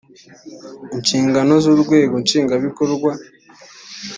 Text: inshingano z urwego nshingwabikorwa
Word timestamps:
inshingano 0.95 1.53
z 1.63 1.65
urwego 1.73 2.13
nshingwabikorwa 2.23 3.11